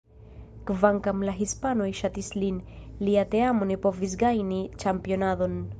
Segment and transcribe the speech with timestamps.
[0.69, 2.59] Kvankam la hispanoj ŝatis lin,
[3.09, 5.63] lia teamo ne povis gajni ĉampionadon.